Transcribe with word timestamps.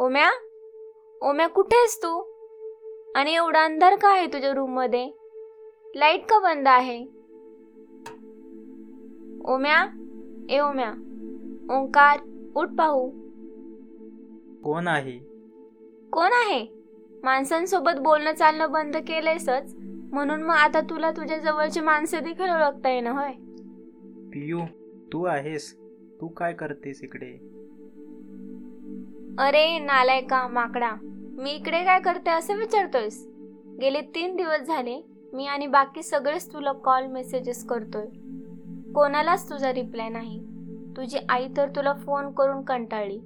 ओम्या? 0.00 0.30
ओम्या 1.22 1.46
कुठे 1.46 1.76
आहेस 1.76 1.98
तू? 1.98 2.22
आणि 3.14 3.34
एवढा 3.34 3.64
अंधार 3.64 3.96
का 3.96 4.08
आहे 4.08 4.26
तुझ्या 4.26 4.52
रूममध्ये? 4.52 5.10
लाइट 5.94 6.20
का 6.20 6.38
बंद 6.38 6.68
आहे? 6.68 7.06
ओम्या? 9.44 9.86
ए 10.50 10.58
ओम्या 10.58 10.90
ओंकार 11.70 12.18
उठ 12.56 12.68
पाहू. 12.78 13.10
कोण 14.64 14.88
आहे? 14.88 15.18
कोण 16.12 16.32
आहे? 16.32 16.66
माणसांसोबत 17.22 17.98
बोलणं 18.00 18.34
चालणं 18.34 18.72
बंद 18.72 18.96
केलंयसच. 18.96 19.74
म्हणून 20.12 20.42
मग 20.42 20.54
आता 20.54 20.80
तुला 20.80 21.10
तुझ्या 21.10 21.38
जवळची 21.38 21.80
माणसं 21.80 22.22
देखील 22.22 22.50
ओळखता 22.50 22.88
येणं 22.88 23.12
होय. 23.12 23.32
पियू 24.32 24.60
तू 25.12 25.24
आहेस. 25.24 25.76
तू 26.20 26.28
काय 26.28 26.52
करतेस 26.52 27.02
इकडे? 27.02 27.55
अरे 29.38 29.78
नालायका 29.78 30.48
माकडा 30.48 30.90
मी 31.38 31.50
इकडे 31.50 31.84
काय 31.84 32.00
करते 32.00 32.30
असं 32.30 32.54
विचारतोयस? 32.54 33.26
गेले 33.80 34.00
तीन 34.00 34.36
दिवस 34.36 34.60
झाले 34.60 35.02
मी 35.32 35.46
आणि 35.46 35.66
बाकी 35.66 36.02
सगळेच 36.02 36.52
तुला 36.52 36.72
कॉल 36.72 37.06
मेसेजेस 37.06 37.66
करतोय. 37.66 38.06
कोणालाच 38.92 39.50
तुझा 39.50 39.72
रिप्लाय 39.72 40.08
नाही. 40.08 40.40
तुझी 40.96 41.18
आई 41.28 41.48
तर 41.56 41.68
तुला 41.68 41.92
फोन 41.92 42.32
करून 42.32 42.62
कंटाळली. 42.62 43.18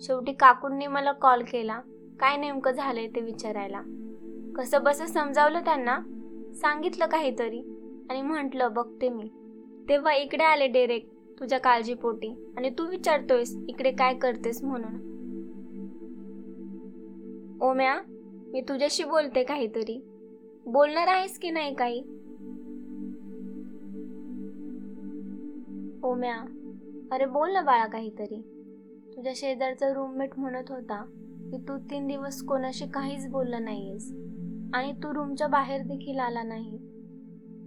शेवटी 0.00 0.32
काकूंनी 0.32 0.86
मला 0.86 1.12
कॉल 1.12 1.42
केला. 1.42 1.80
काय 2.20 2.36
नेमकं 2.36 2.70
झालंय 2.70 3.06
ते 3.06 3.20
विचारायला. 3.20 3.80
कसं 4.56 4.82
बसं 4.82 5.06
समजावलं 5.06 5.60
त्यांना? 5.60 5.98
सांगितलं 6.54 7.06
काहीतरी. 7.06 7.60
आणि 8.10 8.22
म्हटलं 8.22 8.72
बघते 8.72 9.08
मी. 9.08 9.28
तेव्हा 9.88 10.12
इकडे 10.12 10.44
आले 10.44 10.66
डेरेक 10.66 11.10
तुझ्या 11.40 11.60
काळजीपोटी. 11.60 12.52
आणि 12.56 12.70
तू 12.70 12.86
विचारतोयस 12.86 13.56
इकडे 13.68 13.90
काय 13.90 14.14
करतेस 14.14 14.64
म्हणून? 14.64 15.13
ओम्या 17.60 18.00
मी 18.52 18.60
तुझ्याशी 18.60 19.04
बोलते 19.04 19.44
काहीतरी. 19.44 20.02
बोलणार 20.66 21.08
आहेस 21.08 21.38
की 21.38 21.50
नाही 21.50 21.74
काही? 21.74 22.00
ओम्या 26.02 26.34
अरे 27.12 27.26
बोल 27.26 27.52
ना 27.52 27.60
बाळा 27.60 27.86
काहीतरी. 27.86 28.42
तुझ्या 29.16 29.32
शेजारचा 29.36 29.92
रूममेट 29.92 30.30
म्हणत 30.38 30.70
होता 30.70 31.02
की 31.50 31.58
तू 31.68 31.78
तीन 31.78 32.06
दिवस 32.06 32.42
कोणाशी 32.42 32.86
काहीच 32.86 33.28
बोलला 33.30 33.58
नाहीयेस 33.58 34.12
आणि 34.74 34.92
तू 34.92 35.14
रूमच्या 35.14 35.46
बाहेर 35.46 35.80
देखील 35.80 36.18
आला 36.18 36.42
नाही. 36.42 36.78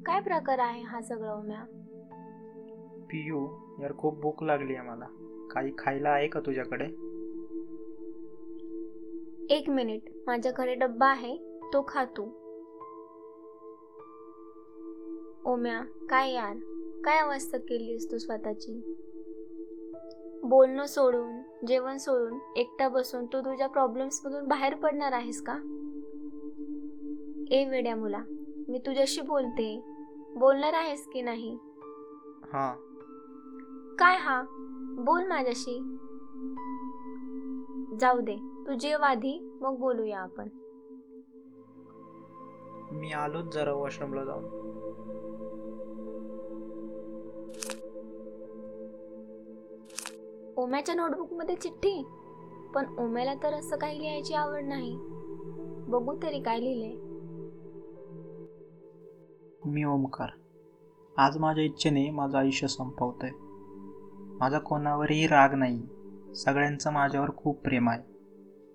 काय 0.05 0.21
प्रकार 0.21 0.59
आहे 0.59 0.81
हा 0.81 1.01
सगळा 1.01 1.33
ओम्या? 1.33 1.63
पियू 3.09 3.47
यार 3.81 3.93
खूप 3.97 4.21
भूक 4.21 4.43
लागली 4.43 4.75
आहे 4.75 4.89
मला. 4.89 5.05
काही 5.51 5.71
खायला 5.77 6.09
आहे 6.09 6.27
का 6.27 6.39
तुझ्याकडे? 6.39 6.85
एक 9.49 9.69
मिनिट 9.69 10.01
माझ्याकडे 10.27 10.75
डब्बा 10.75 11.07
आहे 11.07 11.37
तो 11.73 11.85
खा 11.87 12.05
तू. 12.05 12.23
ओम्या 15.45 15.81
काय 16.09 16.31
यार? 16.31 16.55
काय 17.05 17.19
अवस्था 17.19 17.57
केलीस 17.57 18.11
तू 18.11 18.17
स्वतःची? 18.17 18.95
बोलणं 20.43 20.85
सोडून 20.85 21.41
जेवण 21.67 21.97
सोडून 21.97 22.39
एकटा 22.55 22.89
बसून 22.89 23.25
तू 23.25 23.41
तुझ्या 23.41 23.67
प्रॉब्लेम्स 23.67 24.21
मधून 24.25 24.47
बाहेर 24.47 24.75
पडणार 24.75 25.11
आहेस 25.11 25.41
का? 25.41 25.53
ए 27.51 27.65
वेड्या 27.69 27.95
मुला 27.95 28.23
मी 28.67 28.79
तुझ्याशी 28.79 29.21
बोलते. 29.21 29.81
बोलणार 30.35 30.73
आहेस 30.73 31.07
की 31.07 31.21
नाही? 31.21 31.57
हां. 32.43 32.75
काय 33.95 34.17
हा? 34.17 34.41
बोल 34.99 35.27
माझ्याशी. 35.27 35.97
जाऊ 37.99 38.19
दे 38.19 38.35
तू 38.35 38.73
जेव 38.73 39.01
आधी 39.01 39.39
मग 39.61 39.77
बोलूया 39.77 40.19
आपण. 40.19 40.49
मी 42.91 43.11
आलोच 43.11 43.53
जरा 43.53 43.73
वॉशरूमला 43.73 44.23
जाऊन. 44.25 44.43
ओम्याच्या 50.57 50.95
नोटबुकमध्ये 50.95 51.55
चिठ्ठी? 51.55 52.05
पण 52.75 52.85
ओम्याला 52.99 53.33
तर 53.33 53.53
असं 53.53 53.77
काही 53.77 53.99
लिहायची 53.99 54.33
आवड 54.33 54.63
नाही. 54.63 54.97
बघू 55.87 56.15
तरी 56.23 56.41
काय 56.41 56.59
लिहिलंय 56.59 57.07
मी 59.65 59.83
ओमकार. 59.83 60.29
आज 61.17 61.37
माझ्या 61.37 61.63
इच्छेने 61.63 62.09
माझं 62.09 62.37
आयुष्य 62.37 62.67
संपवतंय. 62.67 63.31
माझा 64.39 64.59
कोणावरही 64.59 65.27
राग 65.27 65.53
नाही. 65.53 65.87
सगळ्यांचं 66.35 66.91
माझ्यावर 66.91 67.29
खूप 67.37 67.61
प्रेम 67.61 67.89
आहे. 67.89 68.03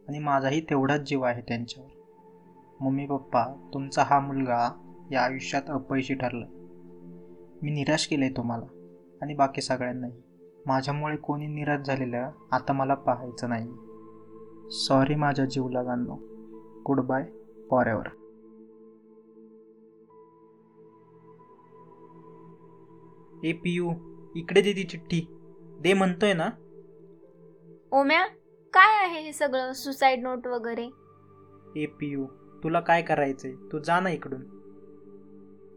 आणि 0.09 0.19
माझाही 0.19 0.61
तेवढाच 0.61 1.01
जीव 1.01 1.23
आहे 1.23 1.43
त्यांच्यावर. 1.43 1.89
मम्मी 2.81 3.07
पप्पा 3.07 3.71
तुमचा 3.75 4.03
हा 4.03 4.21
मुलगा 4.21 4.69
या 5.13 5.23
आयुष्यात 5.23 5.62
अपयशी 5.69 6.15
ठरला. 6.15 6.47
मी 7.62 7.71
निराश 7.71 8.07
केलं 8.07 8.25
आहे 8.25 8.37
तुम्हाला 8.37 8.67
आणि 9.23 9.35
बाकी 9.35 9.61
सगळ्यांनाही. 9.61 10.23
माझ्यामुळे 10.67 11.17
कोणी 11.17 11.47
निराश 11.47 11.81
झालेलं 11.87 12.31
आता 12.53 12.73
मला 12.73 12.95
पाहायचं 12.95 13.49
नाही. 13.49 13.69
सॉरी 14.71 15.15
माझ्या 15.15 15.45
जीवलागांनो. 15.45 16.17
गुड 16.87 17.01
बाय 17.01 17.25
फॉर 17.71 17.87
एव्हर 17.87 18.09
ए 23.45 23.53
पियू 23.53 23.93
इकडे 24.35 24.62
दे 24.62 24.73
ती 24.73 24.83
चिठ्ठी. 24.83 25.27
दे 25.81 25.95
म्हणतोय 25.95 26.33
ना. 26.33 26.49
ओम्या 27.93 28.27
काय 28.73 29.07
आहे 29.07 29.21
हे 29.23 29.33
सगळं? 29.33 29.73
सुसाईड 29.73 30.23
नोट 30.23 30.47
वगैरे? 30.47 30.85
ए 31.77 31.87
पियू 31.87 32.27
तुला 32.65 32.81
काय 32.81 33.03
करायचंय? 33.03 33.53
तू 33.73 33.79
जा 33.79 34.01
ना 34.01 34.11
इकडून. 34.11 34.43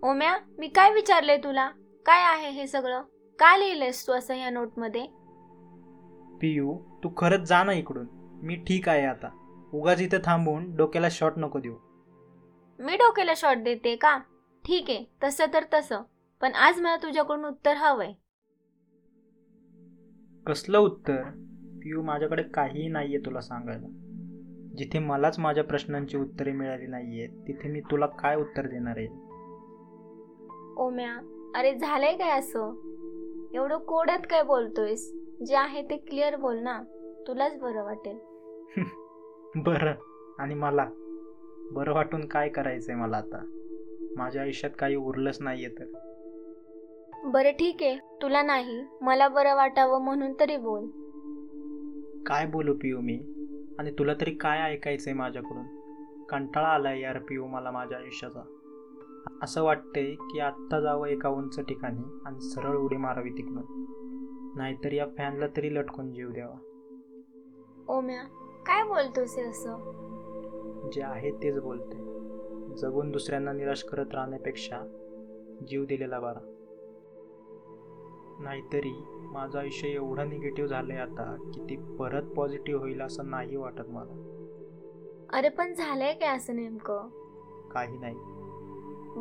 ओम्या 0.03 0.37
मी 0.57 0.67
काय 0.67 0.93
विचारलंय 0.93 1.37
तुला? 1.37 1.69
काय 2.05 2.23
आहे 2.23 2.49
हे 2.49 2.67
सगळं? 2.67 3.01
काय 3.39 3.57
लिहिलंयस 3.59 4.07
तू 4.07 4.13
असं 4.13 4.33
ह्या 4.33 4.49
नोटमध्ये? 4.49 5.05
पियू 6.41 6.77
तू 7.03 7.09
खरंच 7.17 7.47
जा 7.47 7.63
ना 7.63 7.73
इकडून. 7.73 8.07
मी 8.43 8.55
ठीक 8.55 8.89
आहे 8.89 9.05
आता. 9.05 9.29
उगाच 9.73 10.01
इथं 10.01 10.17
थांबून 10.25 10.75
डोक्याला 10.75 11.07
शॉट 11.11 11.33
नको 11.37 11.59
देऊ. 11.59 11.75
मी 12.79 12.95
डोक्याला 12.95 13.33
शॉट 13.37 13.57
देते 13.57 13.95
का? 13.95 14.17
ठीक 14.65 14.89
आहे 14.89 15.05
तसं 15.23 15.45
तर 15.53 15.63
तसं. 15.73 16.01
पण 16.41 16.53
आज 16.53 16.79
मला 16.79 16.95
तुझ्याकडून 16.95 17.45
उत्तर 17.45 17.73
हवंय. 17.73 18.13
कसलं 20.47 20.77
उत्तर? 20.77 21.21
पियू 21.85 22.01
माझ्याकडे 22.01 22.43
काहीही 22.43 22.87
नाहीये 22.87 23.17
तुला 23.17 23.41
सांगायला. 23.41 23.87
जिथे 24.77 24.99
मलाच 24.99 25.39
माझ्या 25.39 25.63
प्रश्नांची 25.63 26.17
उत्तरे 26.17 26.51
मिळाली 26.51 26.87
नाहीयेत 26.87 27.29
तिथे 27.47 27.69
मी 27.69 27.81
तुला 27.81 28.05
काय 28.05 28.35
उत्तर 28.35 28.67
देणार 28.67 28.97
आहे? 28.97 29.07
ओम्या 30.77 31.11
अरे 31.55 31.75
झालंय 31.75 32.13
काय 32.13 32.39
असं? 32.39 32.73
एवढं 33.53 33.77
कोड्यात 33.77 34.19
काय 34.29 34.43
बोलतोयस? 34.43 35.13
जे 35.47 35.55
आहे 35.55 35.81
ते 35.81 35.97
क्लिअर 35.97 36.35
बोल 36.35 36.57
ना. 36.57 36.83
तुलाच 37.27 37.59
बरं 37.59 37.83
वाटेल. 37.83 38.17
बरं. 39.63 39.93
आणि 40.39 40.53
मला? 40.53 40.85
बरं 41.71 41.93
वाटून 41.93 42.25
काय 42.27 42.49
करायचंय 42.49 42.95
मला 42.95 43.17
आता? 43.17 43.45
माझ्या 44.17 44.41
आयुष्यात 44.41 44.71
काही 44.79 44.95
उरलंच 44.95 45.37
नाहीये 45.41 45.69
तर. 45.69 45.85
बरं 47.25 47.51
ठीक 47.51 47.83
आहे. 47.83 47.97
तुला 48.21 48.41
नाही 48.41 48.83
मला 49.01 49.27
बरं 49.27 49.55
वाटावं 49.55 50.03
म्हणून 50.03 50.33
तरी 50.39 50.57
बोल. 50.57 51.04
काय 52.25 52.45
बोलू 52.45 52.73
पियू 52.73 53.01
मी? 53.01 53.19
आणि 53.79 53.91
तुला 53.91 54.13
तरी 54.13 54.31
काय 54.31 54.59
ऐकायचंय 54.59 55.13
माझ्याकडून? 55.13 55.63
कंटाळा 56.29 56.67
आलाय 56.67 56.99
यार 56.99 57.19
पियू 57.19 57.47
मला 57.47 57.71
माझ्या 57.71 57.97
आयुष्याचा. 57.97 58.43
असं 59.43 59.63
वाटतंय 59.63 60.15
की 60.15 60.39
आत्ता 60.39 60.79
जावं 60.79 61.07
एका 61.07 61.29
उंच 61.29 61.59
ठिकाणी 61.59 62.19
आणि 62.25 62.41
सरळ 62.41 62.77
उडी 62.77 62.97
मारावी 62.97 63.29
तिकडून. 63.29 63.85
नाहीतर 64.57 64.91
या 64.91 65.07
फॅनला 65.17 65.47
तरी 65.47 65.75
लटकून 65.75 66.13
जीव 66.13 66.31
द्यावा. 66.31 66.55
ओम्या 67.87 68.23
काय 68.65 68.83
बोलतोस 68.83 69.39
असं? 69.39 70.89
जे 70.93 71.01
आहे 71.01 71.31
तेच 71.31 71.59
बोलते 71.59 71.97
जगून 72.75 73.11
दुसऱ्यांना 73.11 73.53
निराश 73.53 73.83
करत 73.83 74.13
राहण्यापेक्षा 74.13 74.77
जीव 75.67 75.85
दिलेला 75.85 76.19
बरा. 76.19 76.54
नाहीतरी 78.39 79.03
माझं 79.09 79.59
आयुष्य 79.59 79.87
एवढं 79.87 80.29
निगेटिव्ह 80.29 80.69
झालंय 80.69 80.97
आता 80.97 81.51
की 81.53 81.61
ती 81.61 81.75
परत 81.75 82.23
पॉझिटिव्ह 82.23 82.81
होईल 82.81 83.01
असं 83.01 83.29
नाही 83.29 83.55
वाटत 83.55 83.83
मला. 83.87 84.31
अरे 85.33 85.49
पण 85.49 85.73
झालंय 85.73 86.13
काय 86.13 86.35
असं 86.35 86.55
नेमकं? 86.55 87.07
काही 87.71 87.97
नाही. 87.97 88.15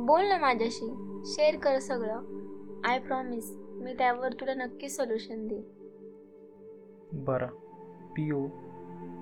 बोल 0.07 0.25
ना 0.25 0.39
माझ्याशी. 0.39 1.21
शेअर 1.27 1.57
कर 1.57 1.79
सगळं. 1.79 2.21
आय 2.85 2.99
प्रॉमिस 2.99 3.57
मी 3.59 3.95
त्यावर 3.95 4.33
तुला 4.33 4.55
नक्की 4.55 4.89
सोल्युशन 4.89 5.49
देईन. 5.49 5.63
बरं. 7.13 7.47
पियू 8.17 8.49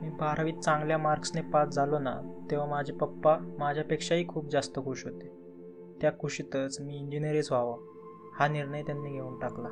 मी 0.02 0.10
बारावीत 0.10 0.54
चांगल्या 0.54 0.98
मार्क्सने 0.98 1.42
पास 1.42 1.68
झालो 1.68 1.98
ना 1.98 2.46
तेव्हा 2.50 2.66
माझे 2.66 2.92
पप्पा 2.92 3.36
माझ्यापेक्षाही 3.58 4.28
खूप 4.28 4.48
जास्त 4.48 4.78
खुश 4.78 5.06
होते. 5.06 5.32
त्या 6.00 6.12
खुशीतच 6.18 6.80
मी 6.80 6.96
इंजिनिअरच 6.96 7.52
व्हावं. 7.52 7.91
हा 8.34 8.48
निर्णय 8.48 8.82
त्यांनी 8.82 9.12
घेऊन 9.12 9.38
टाकला. 9.38 9.68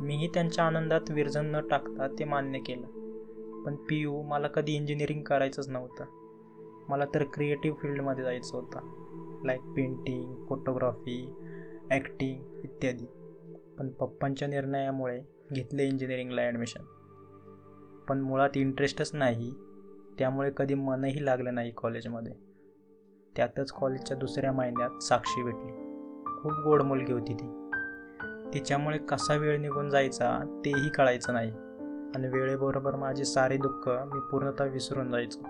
मीही 0.00 0.28
त्यांच्या 0.34 0.64
आनंदात 0.64 1.10
विरजन 1.10 1.46
न 1.46 1.60
टाकता 1.60 2.06
ते 2.06 2.24
मान्य 2.24 2.58
केलं. 2.58 2.86
पण 3.64 3.76
पी 3.76 3.96
यू 3.96 4.22
मला 4.22 4.48
कधी 4.48 4.72
इंजिनिअरिंग 4.72 5.22
करायचंच 5.22 5.68
नव्हतं. 5.68 6.04
मला 6.88 7.04
तर 7.14 7.24
क्रिएटिव्ह 7.24 7.78
फील्डमध्ये 7.82 8.24
जायचं 8.24 8.56
होतं. 8.56 8.78
लाईक 9.44 9.60
पेंटिंग 9.60 10.46
फोटोग्राफी 10.48 11.32
ॲक्टिंग 11.90 12.64
इत्यादी. 12.64 13.06
पण 13.78 13.88
पप्पांच्या 13.88 14.48
निर्णयामुळे 14.48 15.20
घेतले 15.52 15.86
इंजिनिअरिंगला 15.86 16.42
ॲडमिशन 16.42 16.84
पण 18.08 18.20
मुळात 18.20 18.56
इंटरेस्टच 18.56 19.10
नाही. 19.14 19.50
त्यामुळे 20.18 20.50
कधी 20.56 20.74
मनही 20.74 21.24
लागलं 21.24 21.54
नाही 21.54 21.70
कॉलेजमध्ये 21.70 22.32
त्यातच 23.36 23.72
कॉलेजच्या 23.72 24.16
दुसऱ्या 24.16 24.52
महिन्यात 24.52 25.02
साक्षी 25.02 25.42
भेटली. 25.42 25.72
खूप 26.42 26.52
गोड 26.52 26.82
मुलगी 26.82 27.12
होती 27.12 27.34
ती. 27.34 27.59
तिच्यामुळे 28.54 28.98
कसा 28.98 29.34
वेळ 29.34 29.60
निघून 29.60 29.90
जायचा 29.90 30.60
तेही 30.64 30.88
कळायचं 30.88 31.32
नाही. 31.32 31.50
आणि 32.14 32.28
वेळेबरोबर 32.28 32.96
माझे 32.96 33.24
सारे 33.24 33.56
दुःख 33.56 33.88
मी 33.88 34.20
पूर्णतः 34.20 34.64
विसरून 34.64 35.10
जायचो. 35.10 35.40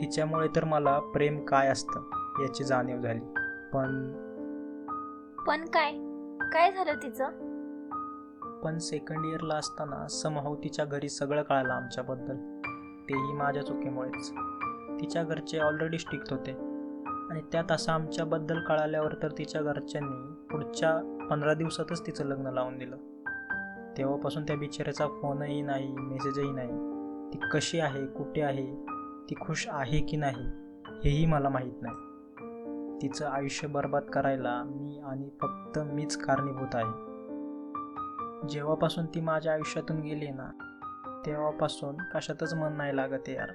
तिच्यामुळे 0.00 0.48
तर 0.56 0.64
मला 0.64 0.98
प्रेम 0.98 1.44
काय 1.44 1.68
असतं 1.68 2.00
याची 2.40 2.64
जाणीव 2.64 3.00
झाली. 3.00 3.20
पण 3.72 4.12
पण 5.46 5.64
काय? 5.64 5.92
काय 6.52 6.72
झालं 6.72 6.94
तिचं? 7.02 7.28
पण 8.60 8.78
सेकंड 8.78 9.26
इयरला 9.26 9.54
असताना 9.54 10.08
समहाऊ 10.08 10.56
तिच्या 10.64 10.84
घरी 10.84 11.08
सगळं 11.08 11.42
कळालं 11.42 11.72
आमच्याबद्दल. 11.72 12.36
तेही 13.10 13.32
माझ्या 13.32 13.66
चुकीमुळेच. 13.66 14.32
तिच्या 15.00 15.22
घरचे 15.22 15.58
ऑलरेडी 15.58 15.98
स्ट्रिक्ट 15.98 16.32
होते. 16.32 16.65
आणि 17.30 17.40
त्यात 17.52 17.72
असं 17.72 17.92
आमच्याबद्दल 17.92 18.58
कळाल्यावर 18.60 19.14
तर 19.22 19.28
तिच्या 19.38 19.62
घरच्यांनी 19.62 20.46
पुढच्या 20.50 21.26
पंधरा 21.30 21.54
दिवसातच 21.54 22.06
तिचं 22.06 22.24
लग्न 22.24 22.46
लावून 22.46 22.78
दिलं. 22.78 22.96
तेव्हापासून 23.98 24.42
त्या 24.42 24.56
बिचाऱ्याचा 24.56 25.06
फोनही 25.06 25.62
नाही 25.62 25.92
मेसेजही 25.92 26.50
नाही. 26.50 26.96
ती 27.32 27.38
कशी 27.52 27.80
आहे 27.80 28.06
कुठे 28.06 28.42
आहे 28.42 28.86
ती 29.30 29.34
खुश 29.40 29.66
आहे 29.68 30.00
की 30.00 30.16
नाही 30.16 30.44
हेही 31.04 31.26
मला 31.26 31.48
माहीत 31.48 31.72
नाही. 31.82 31.96
तिचं 33.02 33.26
आयुष्य 33.26 33.68
बर्बाद 33.68 34.02
करायला 34.02 34.62
मी 34.62 35.00
आणि 35.04 35.28
फक्त 35.42 35.78
मीच 35.78 36.16
कारणीभूत 36.16 36.74
आहे. 36.74 37.06
जेव्हापासून 38.48 39.06
ती 39.06 39.20
माझ्या 39.20 39.52
आयुष्यातून 39.52 40.00
गेली 40.00 40.30
ना 40.30 40.50
तेव्हापासून 41.26 41.96
कशातच 42.14 42.54
मन 42.54 42.72
नाही 42.72 42.96
लागत 42.96 43.28
यार. 43.28 43.48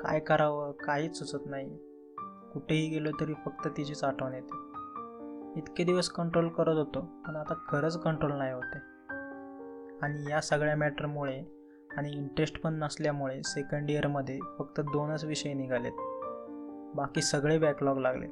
काय 0.00 0.20
करावं 0.20 0.72
काहीच 0.72 1.18
सुचत 1.18 1.46
नाही. 1.46 1.78
कुठेही 2.54 2.88
गेलो 2.88 3.10
तरी 3.20 3.34
फक्त 3.44 3.68
तिचीच 3.76 4.04
आठवण 4.04 4.34
येते. 4.34 4.56
इतके 5.56 5.84
दिवस 5.84 6.08
कंट्रोल 6.08 6.48
करत 6.48 6.76
होतो 6.76 7.00
पण 7.00 7.36
आता 7.36 7.54
खरंच 7.54 8.02
कंट्रोल 8.02 8.32
नाही 8.32 8.52
होते 8.52 8.78
आणि 10.02 10.30
या 10.30 10.40
सगळ्या 10.40 10.76
मॅटरमुळे 10.76 11.42
आणि 11.96 12.12
इंटरेस्ट 12.12 12.62
पण 12.62 12.74
नसल्यामुळे 12.74 13.42
सेकंड 13.44 13.90
इयरमध्ये 13.90 14.38
फक्त 14.58 14.80
दोनच 14.80 15.24
विषय 15.24 15.52
निघालेत. 15.52 15.92
बाकी 16.96 17.22
सगळे 17.22 17.58
बॅकलॉग 17.58 17.98
लागले. 17.98 18.26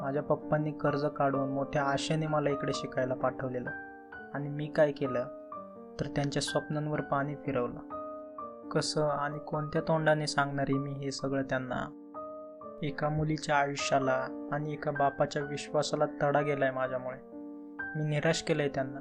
माझ्या 0.00 0.22
पप्पांनी 0.22 0.72
कर्ज 0.72 1.06
काढून 1.06 1.48
मोठ्या 1.48 1.82
आशेने 1.82 2.26
मला 2.26 2.50
इकडे 2.50 2.72
शिकायला 2.74 3.14
पाठवलेलं. 3.14 3.70
आणि 4.34 4.48
मी 4.48 4.66
काय 4.66 4.92
केलं? 4.92 5.24
तर 6.00 6.06
त्यांच्या 6.06 6.42
स्वप्नांवर 6.42 7.00
पाणी 7.00 7.34
फिरवलं. 7.34 7.80
कसं 8.68 9.08
आणि 9.08 9.38
कोणत्या 9.38 9.82
तोंडाने 9.82 10.26
सांगणारी 10.26 10.78
मी 10.78 10.90
हे 10.90 11.10
सगळं 11.10 11.42
त्यांना 11.42 12.03
एका 12.82 13.08
मुलीच्या 13.08 13.56
आयुष्याला 13.56 14.48
आणि 14.52 14.72
एका 14.72 14.90
बापाच्या 14.90 15.42
विश्वासाला 15.42 16.04
तडा 16.22 16.40
गेलाय 16.40 16.70
माझ्यामुळे. 16.70 17.18
मी 17.96 18.08
निराश 18.08 18.42
केलंय 18.42 18.68
त्यांना. 18.68 19.00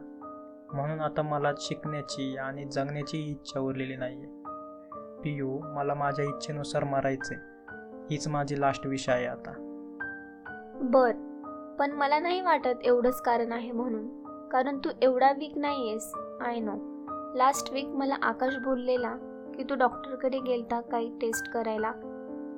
म्हणून 0.74 1.00
आता 1.00 1.22
मला 1.22 1.52
शिकण्याची 1.58 2.38
आणि 2.38 2.66
जगण्याची 2.66 3.18
इच्छा 3.31 3.60
उरलेली 3.60 3.96
नाही 3.96 4.18
आहे 4.18 4.28
पियू 5.22 5.60
मला 5.75 5.94
माझ्या 5.94 6.25
इच्छेनुसार 6.25 6.84
मरायचे 6.84 7.36
हीच 8.12 8.28
माझी 8.28 8.62
लास्ट 8.62 8.88
विषय 8.88 9.12
आहे 9.12 9.25
आता. 9.25 9.54
बर. 10.81 11.12
पण 11.80 11.92
मला 11.92 12.20
नाही 12.20 12.42
वाटत 12.42 12.84
एवढंच 12.84 13.22
कारण 13.22 13.52
आहे 13.52 13.72
म्हणून. 13.72 14.24
कारण 14.50 14.78
तू 14.78 14.90
एवढा 15.02 15.31
वीक 15.31 15.58
नाही 15.58 15.90
आहेस 15.90 16.14
आय 16.42 16.60
नो 16.60 16.75
लास्ट 17.36 17.74
वीक 17.74 17.86
मला 17.86 18.16
आकाश 18.22 18.58
बोललेला 18.58 19.16
की 19.56 19.64
तू 19.64 19.75
डॉक्टरकडे 19.75 20.40
गेलता 20.40 20.81
काही 20.81 21.18
टेस्ट 21.22 21.50
करायला. 21.52 21.92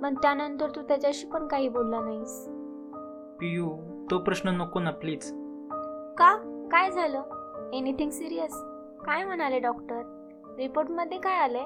पण 0.01 0.15
त्यानंतर 0.15 0.69
तू 0.75 0.81
त्याच्याशी 0.81 1.27
पण 1.27 1.47
काही 1.47 1.69
बोलला 1.69 1.99
नाहीस. 1.99 2.45
पियू 3.39 3.69
तो 4.11 4.17
प्रश्न 4.19 4.49
नको 4.49 4.79
ना 4.79 4.91
प्लीज 4.91 5.31
का? 6.17 6.35
काय 6.71 6.91
झालं? 6.91 7.21
एनिथिंग 7.73 8.09
सिरियस 8.09 8.53
काय 9.05 9.23
म्हणाले 9.23 9.59
डॉक्टर 9.59 10.01
रिपोर्टमध्ये 10.57 11.17
काय 11.17 11.37
आलंय? 11.37 11.65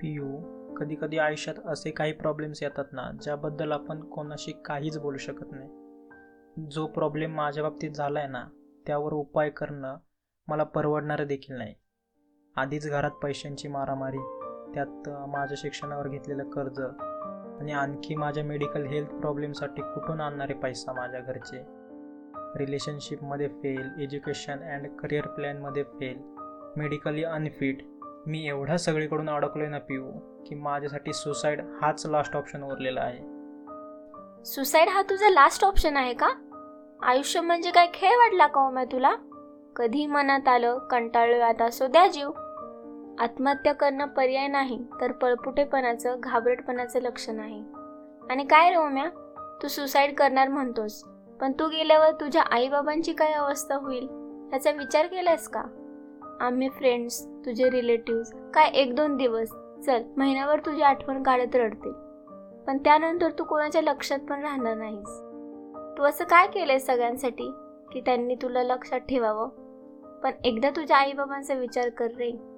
पियू 0.00 0.36
कधी 0.74 0.96
कधी 1.00 1.18
आयुष्यात 1.18 1.66
असे 1.66 1.90
काही 1.90 2.12
प्रॉब्लेम्स 2.12 2.62
येतात 2.62 2.92
ना 2.92 3.10
ज्याबद्दल 3.22 3.72
आपण 3.72 4.00
कोणाशी 4.00 4.52
काहीच 4.64 4.98
बोलू 4.98 5.18
शकत 5.18 5.52
नाही. 5.52 5.70
जो 6.70 6.86
प्रॉब्लेम 6.86 7.34
माझ्या 7.34 7.62
बाबतीत 7.62 7.90
झाला 7.90 8.18
आहे 8.18 8.28
ना 8.28 8.44
त्यावर 8.86 9.12
उपाय 9.12 9.50
करणं 9.50 9.96
मला 10.48 10.64
परवडणारं 10.64 11.26
देखील 11.26 11.56
नाही. 11.56 11.74
आधीच 12.56 12.90
घरात 12.90 13.10
पैशांची 13.10 13.68
मारामारी 13.68 14.18
त्यात 14.74 15.08
माझ्या 15.08 15.56
शिक्षणावर 15.58 16.08
घेतलेलं 16.08 16.50
कर्ज 16.50 16.80
आणि 17.60 17.72
आणखी 17.72 18.14
माझ्या 18.14 18.44
मेडिकल 18.44 18.86
हेल्थ 18.86 19.08
प्रॉब्लेमसाठी 19.08 19.82
कुठून 19.82 20.20
आणणारे 20.20 20.54
पैसा 20.54 20.92
माझ्या 20.92 21.20
घरचे? 21.20 21.64
रिलेशनशिपमध्ये 22.58 23.48
फेल 23.48 24.02
एज्युकेशन 24.02 24.52
अँड 24.52 24.86
करिअर 24.96 25.26
प्लॅनमध्ये 25.26 25.82
फेल 25.82 26.18
मेडिकली 26.76 27.24
अनफिट 27.24 27.82
मी 28.26 28.48
एवढ्या 28.48 28.78
सगळीकडून 28.78 29.30
अडकलो 29.30 29.62
आहे 29.62 29.70
ना 29.70 29.78
पिऊ 29.78 30.10
की 30.46 30.54
माझ्यासाठी 30.54 31.12
सुसाईड 31.12 31.60
हाच 31.82 32.06
लास्ट 32.06 32.36
ऑप्शन 32.36 32.62
उरलेला 32.62 33.00
आहे. 33.00 33.18
सुसाईड 34.44 34.88
हा 34.88 35.02
तुझा 35.02 35.30
लास्ट 35.30 35.64
ऑप्शन 35.64 35.96
आहे 35.96 36.14
का? 36.14 36.28
आयुष्य 37.02 37.40
म्हणजे 37.40 37.70
काय 37.70 37.86
खेळ 37.94 38.10
वाटला 38.10 38.46
का 38.46 38.60
हो 38.60 38.84
तुला? 38.84 39.14
कधी 39.76 40.06
मनात 40.06 40.48
आलं 40.48 40.78
कंटाळलोय 40.78 41.40
आता 41.40 41.70
सो 41.70 41.86
द्या 41.86 42.06
जीव. 42.06 42.30
आत्महत्या 43.18 43.72
करणं 43.72 44.06
पर्याय 44.06 44.46
नाही 44.46 44.78
तर 45.00 45.12
पळपुटेपणाचं 45.12 46.16
घाबरटपणाचं 46.20 47.00
लक्षण 47.00 47.40
आहे. 47.40 47.62
आणि 48.30 48.44
काय 48.44 48.70
रे 48.70 48.76
ओम्या? 48.76 49.08
तू 49.62 49.68
सुसाईड 49.68 50.14
करणार 50.14 50.48
म्हणतोस 50.48 51.02
पण 51.40 51.52
तू 51.52 51.68
गेल्यावर 51.68 52.10
तुझ्या 52.10 52.42
आईबाबांची 52.42 53.12
काय 53.12 53.32
अवस्था 53.32 53.74
होईल? 53.74 54.08
याचा 54.52 54.70
विचार 54.70 55.06
केलास 55.06 55.48
का? 55.48 55.62
आम्ही 56.40 56.68
फ्रेंड्स 56.68 57.26
तुझे 57.26 57.70
रिलेटिव्स 57.70 58.32
काय 58.54 58.68
एक 58.68 58.94
दोन 58.94 59.16
दिवस 59.16 59.48
चल 59.86 60.02
महिनाभर 60.16 60.60
तुझी 60.66 60.82
आठवण 60.82 61.22
काढत 61.22 61.56
रडते. 61.56 61.92
पण 62.66 62.78
त्यानंतर 62.78 63.30
तू 63.38 63.44
कोणाच्या 63.44 63.82
लक्षात 63.82 64.18
पण 64.18 64.42
राहणार 64.42 64.76
नाहीस. 64.76 65.20
तू 65.98 66.02
असं 66.02 66.24
काय 66.24 66.46
केलंय 66.46 66.78
सगळ्यांसाठी 66.78 67.50
की 67.92 68.00
त्यांनी 68.00 68.34
तुला 68.34 68.62
लक्षात 68.62 69.00
ठेवावं? 69.00 69.48
पण 70.20 70.30
एकदा 70.44 70.70
तुझ्या 70.70 70.96
आईबाबांचा 70.96 71.54
विचार 71.54 71.88
कर 71.88 72.06
रे. 72.18 72.57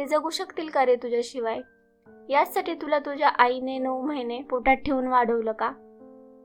ते 0.00 0.06
जगू 0.06 0.30
शकतील 0.30 0.68
का 0.68 0.86
रे 0.86 0.96
तुझ्याशिवाय? 0.96 1.60
याचसाठी 2.28 2.74
तुला 2.74 2.98
तुझ्या 2.98 3.28
आईने 3.28 3.78
नऊ 3.78 4.02
महिने 4.02 4.42
पोटात 4.42 4.76
ठेवून 4.76 5.06
वाढवलं 5.06 5.52
का? 5.52 5.70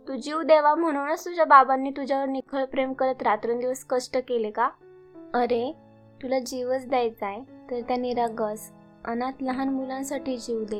तू 0.07 0.15
जीव 0.15 0.41
द्यावा 0.41 0.75
म्हणूनच 0.75 1.25
तुझ्या 1.25 1.45
बाबांनी 1.45 1.89
तुझ्यावर 1.89 2.25
निखळ 2.25 2.65
प्रेम 2.65 2.93
करत 2.93 3.23
रात्रंदिवस 3.23 3.85
कष्ट 3.89 4.17
केले 4.17 4.51
का? 4.51 4.69
अरे 5.33 5.73
तुला 6.23 6.39
जीवच 6.39 6.89
द्यायचा 6.89 7.27
आहे 7.27 7.41
तर 7.41 7.79
त्या 7.79 7.97
निरागस 7.97 8.71
अनाथ 9.05 9.41
लहान 9.41 9.69
मुलांसाठी 9.69 10.37
जीव 10.37 10.63
दे 10.63 10.79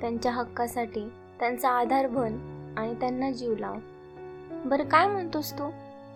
त्यांच्या 0.00 0.32
हक्कासाठी 0.32 1.08
त्यांचा 1.40 1.70
आधार 1.70 2.06
बन 2.06 2.38
आणि 2.78 2.94
त्यांना 2.94 3.30
जीव 3.30 3.54
लाव. 3.58 3.74
बरं 4.68 4.88
काय 4.88 5.06
म्हणतोस 5.06 5.52
तू? 5.52 5.70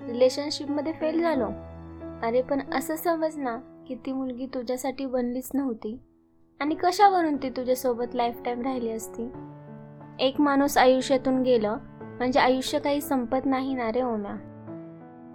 रिलेशनशिपमध्ये 0.06 0.92
फेल 0.92 1.20
झालो? 1.20 1.48
अरे 2.22 2.42
पण 2.42 2.60
असं 2.72 2.96
समज 2.96 3.38
ना 3.38 3.58
की 3.88 3.94
ती 3.94 4.12
मुलगी 4.12 4.46
तुझ्यासाठी 4.46 5.06
बनलीच 5.06 5.50
नव्हती. 5.54 5.98
आणि 6.60 6.74
कशावरून 6.74 7.36
ती 7.36 7.50
तुझ्यासोबत 7.50 8.14
लाईफ 8.14 8.42
टाईम 8.44 8.62
राहिली 8.62 8.90
असती? 8.90 9.32
एक 10.20 10.40
माणूस 10.40 10.78
आयुष्यातून 10.78 11.42
गेलं 11.42 11.76
म्हणजे 12.00 12.40
आयुष्य 12.40 12.78
काही 12.78 13.00
संपत 13.00 13.46
नाही 13.46 13.74
ना 13.74 13.92
रे 13.92 14.02
ओम्या? 14.02 14.36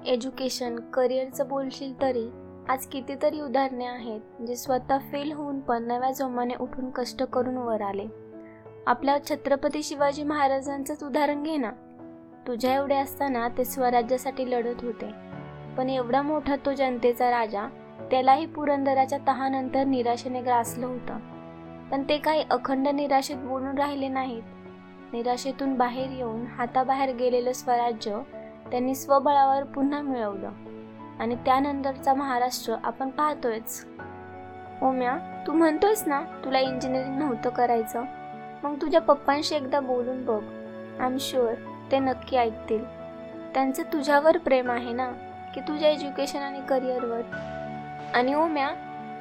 एज्युकेशन 0.06 0.76
करिअरचं 0.76 1.48
बोलशील 1.48 2.02
तरी 2.02 2.30
आज 2.70 2.86
कितीतरी 2.86 3.42
उदाहरणे 3.42 3.86
आहेत 3.86 4.42
जे 4.48 4.56
स्वतः 4.56 4.98
फेल 4.98 5.32
होऊन 5.32 5.60
पण 5.60 5.84
नव्या 5.84 6.12
जोमाने 6.12 6.54
उठून 6.60 6.90
कष्ट 6.90 7.24
करून 7.24 7.58
वर 7.58 7.82
आले. 7.82 8.06
आपल्या 8.88 9.18
छत्रपती 9.30 9.84
शिवाजी 9.84 10.24
महाराजांचंच 10.24 11.04
उदाहरण 11.04 11.44
घे 11.44 11.58
ना. 11.58 11.72
तुझ्या 12.48 12.76
एवढे 12.76 12.96
असताना 12.96 13.48
ते 13.48 13.66
स्वराज्यासाठी 13.66 14.52
लढत 14.52 14.84
होते. 14.84 15.06
पण 15.78 15.90
एवढा 15.90 16.22
मोठा 16.22 16.56
तो 16.56 16.74
जनतेचा 16.74 17.32
राजा 17.32 17.68
त्यालाही 18.12 18.46
पुरंदराच्या 18.46 19.20
तहानंतर 19.28 19.84
निराशेने 19.84 20.42
ग्रासलं 20.42 20.88
होतं. 20.88 21.18
पण 21.92 22.04
ते 22.10 22.18
काही 22.18 22.44
अखंड 22.52 22.88
निराशेत 22.88 23.38
बुडून 23.38 23.78
राहिले 23.78 24.08
नाहीत. 24.08 24.44
निराशेतून 25.14 25.78
बाहेर 25.78 26.12
येऊन 26.12 26.46
हाताबाहेर 26.46 27.16
गेलेलं 27.16 27.54
स्वराज्य 27.54 28.20
त्यांनी 28.72 28.96
स्वबळावर 28.96 29.64
पुन्हा 29.64 30.02
मिळवलं. 30.02 30.52
आणि 31.20 31.36
त्यानंतरचा 31.36 32.14
महाराष्ट्र 32.14 32.76
आपण 32.84 33.10
पाहतोयच. 33.10 33.88
ओम्या 34.82 35.44
तू 35.48 35.54
म्हणतोयस 35.54 36.04
ना 36.08 36.22
तुला 36.46 36.60
इंजिनिअरिंग 36.60 37.20
नव्हतं 37.20 37.50
करायचं. 37.50 38.04
मग 38.64 38.76
तुझ्या 38.82 39.02
पप्पांशी 39.02 39.56
एकदा 39.56 39.80
बोलून 39.80 40.26
बघ. 40.26 40.44
आय 41.00 41.06
एम 41.06 41.18
शुअर 41.20 41.54
ते 41.92 42.00
नक्की 42.00 42.38
ऐकतील. 42.38 42.84
त्यांचं 43.54 43.84
तुझ्यावर 43.84 44.38
प्रेम 44.38 44.72
आहे 44.72 44.94
ना 44.94 45.12
की 45.56 45.62
तुझ्या 45.62 45.90
एज्युकेशन 45.90 46.40
आणि 46.40 46.62
करिअरवर 46.70 47.22
आणि 48.14 48.34
ओम्या 48.34 48.72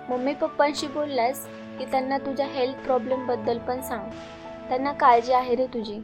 मम्मी 0.08 0.34
पप्पांशी 0.34 0.86
बोललास 0.86 1.48
की 1.78 1.84
त्यांना 1.84 2.18
तुझ्या 2.18 2.46
हेल्थ 2.46 2.76
प्रॉब्लेमबद्दल 2.76 3.58
पण 3.58 3.80
सांग. 3.80 4.10
त्यांना 4.68 4.92
काळजी 4.92 5.32
आहे 5.32 5.54
रे 5.54 5.66
तुझी. 5.66 5.98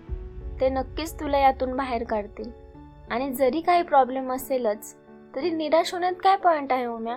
ते 0.61 0.69
नक्कीच 0.69 1.21
तुला 1.21 1.39
यातून 1.39 1.77
बाहेर 1.77 2.05
काढतील. 2.05 2.51
आणि 3.11 3.33
जरी 3.33 3.61
काही 3.61 3.83
प्रॉब्लेम 3.83 4.33
असेलच 4.33 4.95
तरी 5.37 5.51
निराश 5.51 5.93
होण्यात 5.93 6.13
काय 6.13 6.37
पॉईंट 6.37 6.73
आहे 6.73 6.87
ओम्या? 6.87 7.17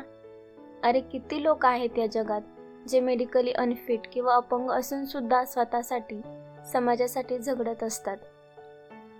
अरे 0.83 0.99
किती 0.99 1.43
लोक 1.43 1.65
आहेत 1.65 1.89
या 1.97 2.05
जगात 2.05 2.41
जे 2.87 2.99
मेडिकली 2.99 3.51
अनफिट 3.51 3.99
किंवा 4.13 4.35
अपंग 4.35 4.71
असून 4.71 5.05
सुद्धा 5.05 5.45
स्वतःसाठी 5.45 6.21
समाजासाठी 6.73 7.37
झगडत 7.37 7.83
असतात. 7.83 8.17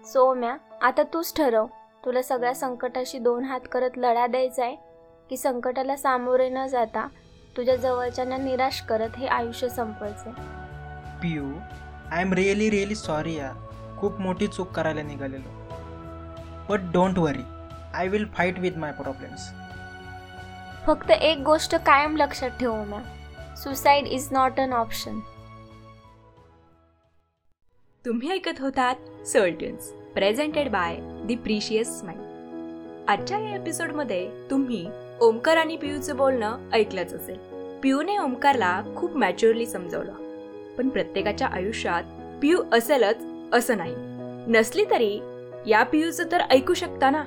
सो 0.06 0.32
ओम्या 0.32 0.58
आता 0.82 1.04
तूच 1.04 1.36
ठरव. 1.36 1.66
तुला 2.06 2.22
सगळ्या 2.22 2.56
संकटाशी 2.56 3.20
दोन 3.20 3.44
हात 3.44 3.60
करत 3.72 3.98
लढा 3.98 4.28
द्यायचा 4.28 4.64
आहे 4.64 4.91
की 5.32 5.38
संकटाला 5.38 5.96
सामोरे 5.96 6.50
न 6.50 6.66
जाता 6.68 7.08
तुझ्या 7.58 7.76
जवळच्यांना 7.76 8.38
निराश 8.38 8.80
करत 8.82 9.18
हे 9.18 9.28
आयुष्य 9.28 9.70
संपवायचे. 9.70 10.32
Piyu 11.22 11.52
I 12.12 12.22
am 12.22 12.34
really 12.34 12.70
really 12.70 12.96
sorry 12.96 13.36
यार. 13.36 13.54
खूप 14.00 14.20
मोठी 14.20 14.48
चूक 14.48 14.72
करायला 14.72 15.02
निघालेलो. 15.02 15.60
But 16.70 16.92
don't 16.94 17.18
worry 17.18 17.44
I 17.94 18.08
will 18.08 18.26
fight 18.36 18.60
with 18.60 18.78
my 18.78 18.92
problems 18.92 19.50
फक्त 20.88 21.12
एक 21.12 21.44
गोष्ट 21.44 21.76
कायम 21.76 22.16
लक्षात 22.18 22.60
ठेव 22.60 22.72
Omya 22.72 23.02
suicide 23.56 24.08
is 24.08 24.28
not 24.32 24.60
an 24.60 24.74
option 24.74 25.20
तुम्ही 28.06 28.32
ऐकत 28.32 28.62
होतात 28.62 29.28
Soultunes 29.28 29.92
presented 30.14 30.70
by 30.72 30.98
the 31.26 31.36
precious 31.36 32.02
mind 32.04 33.10
आजच्या 33.10 33.40
या 33.40 33.56
एपिसोडमध्ये 33.56 34.30
तुम्ही 34.50 34.86
ओमकार 35.22 35.58
आणि 35.58 35.78
पियूचं 35.78 36.18
बोलणं 36.18 36.58
ऐकलंच 36.74 37.14
असेल. 37.14 37.38
पियूने 37.84 38.18
ओमकारला 38.18 38.84
खूप 38.96 39.16
मॅच्युअरली 39.16 39.66
समजवलं. 39.66 40.14
पण 40.76 40.90
प्रत्येकाच्या 40.90 41.48
आयुष्यात 41.48 42.04
पियू 42.42 42.58
असेलच 42.72 43.18
असं 43.54 43.78
नाही. 43.78 43.96
नसली 44.48 44.86
तरी 44.86 45.20
या 45.68 45.84
पियूचं 45.84 46.24
तर 46.32 46.42
ऐकू 46.42 46.74
शकता 46.74 47.10
ना 47.10 47.24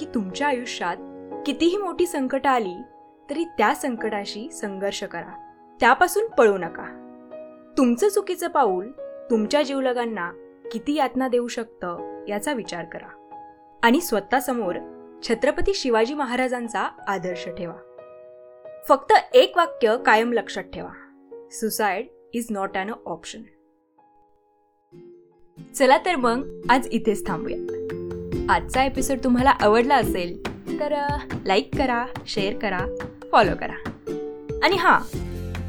की 0.00 0.06
तुमच्या 0.14 0.46
आयुष्यात 0.46 0.96
कितीही 1.46 1.76
मोठी 1.76 2.06
संकट 2.06 2.46
आली 2.46 2.74
तरी 3.30 3.44
त्या 3.44 3.74
संकटाशी 3.74 4.50
संघर्ष 4.52 5.04
करा. 5.04 5.50
त्यापासून 5.80 6.26
पळू 6.26 6.58
नका. 6.58 6.84
तुमचं 7.78 8.08
चुकीचं 8.08 8.48
पाऊल 8.48 8.90
तुमच्या 9.30 9.62
जीवलगांना 9.62 10.30
किती 10.72 10.94
यातना 10.94 11.28
देऊ 11.28 11.48
शकतं 11.48 12.24
याचा 12.28 12.52
विचार 12.52 12.84
करा. 12.84 13.30
आणि 13.82 14.00
स्वतःसमोर 14.00 14.74
छत्रपती 15.28 15.74
शिवाजी 15.74 16.14
महाराजांचा 16.14 16.80
आदर्श 17.08 17.48
ठेवा. 17.58 17.74
फक्त 18.88 19.12
एक 19.34 19.56
वाक्य 19.56 19.96
कायम 20.06 20.32
लक्षात 20.32 20.62
ठेवा. 20.62 20.90
Suicide 21.52 22.06
is 22.34 22.46
not 22.50 22.76
an 22.76 22.90
option 23.06 23.42
चला 25.74 25.98
तर 25.98 26.16
मग 26.16 26.60
आज 26.70 26.86
इथेच 26.86 27.26
थांबूयात 27.26 28.50
आजचा 28.50 28.84
एपिसोड 28.84 29.18
तुम्हाला 29.24 29.50
आवडला 29.50 29.96
असेल 29.96 30.36
तर 30.80 30.94
लाईक 31.44 31.70
करा 31.78 32.04
शेअर 32.26 32.58
करा 32.58 32.80
फॉलो 33.32 33.54
करा. 33.60 33.90
आणि 34.62 34.76
हां 34.76 35.00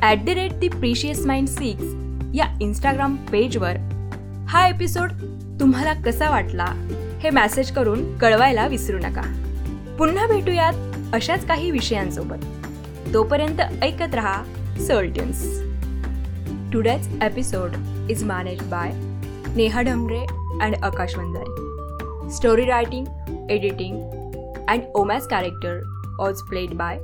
at 0.01 0.25
the 0.25 0.29
rate 0.29 0.53
the 0.53 0.69
precious 0.69 1.25
mind 1.25 1.47
six 1.47 1.95
या 2.35 2.57
इंस्टाग्राम 2.61 3.15
पेजवर 3.15 3.75
हा 4.49 4.67
एपिसोड 4.67 5.11
तुम्हाला 5.59 5.93
कसा 6.05 6.29
वाटला? 6.29 6.65
हे 7.23 7.29
मॅसेज 7.29 7.71
करून 7.71 8.17
कळवायला 8.17 8.67
विसरू 8.67 8.97
नका. 8.97 9.21
पुन्हा 9.97 10.27
भेटूयात 10.27 11.15
अशाच 11.15 11.45
काही 11.45 11.71
विषयांसोबत. 11.71 12.45
तोपर्यंत 13.13 13.61
ऐकत 13.81 14.15
रहा 14.15 14.43
Soultunes 14.87 15.43
today's 16.73 17.07
episode 17.23 17.75
is 18.09 18.23
manage 18.23 18.61
by 18.61 18.91
Neha 19.55 19.81
Dhamre 19.81 20.19
and 20.61 20.75
Akash 20.83 21.15
Vanjari 21.17 22.31
story 22.31 22.65
writing 22.65 23.05
editing 23.51 24.01
and 24.69 24.81
ओमॅस 24.95 25.27
character 25.27 25.81
as 26.19 26.41
played 26.41 26.73
by 26.73 26.97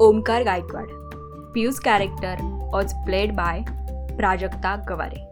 Omkar 0.00 0.42
Gaikwad 0.42 0.88
Piyush 1.54 1.78
character 1.78 2.42
as 2.74 2.92
played 3.06 3.32
by 3.32 3.60
Prajakta 4.16 4.76
Gaware 4.88 5.25